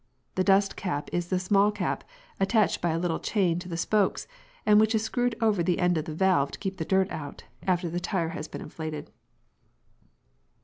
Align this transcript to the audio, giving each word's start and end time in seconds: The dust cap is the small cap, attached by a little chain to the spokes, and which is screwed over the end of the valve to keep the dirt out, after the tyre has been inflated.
The 0.33 0.43
dust 0.43 0.75
cap 0.75 1.09
is 1.13 1.27
the 1.27 1.37
small 1.37 1.71
cap, 1.71 2.03
attached 2.39 2.81
by 2.81 2.89
a 2.89 2.97
little 2.97 3.19
chain 3.19 3.59
to 3.59 3.69
the 3.69 3.77
spokes, 3.77 4.27
and 4.65 4.79
which 4.79 4.95
is 4.95 5.03
screwed 5.03 5.35
over 5.39 5.61
the 5.61 5.77
end 5.77 5.95
of 5.95 6.05
the 6.05 6.15
valve 6.15 6.49
to 6.53 6.57
keep 6.59 6.77
the 6.77 6.85
dirt 6.85 7.11
out, 7.11 7.43
after 7.67 7.87
the 7.87 7.99
tyre 7.99 8.29
has 8.29 8.47
been 8.47 8.61
inflated. 8.61 9.11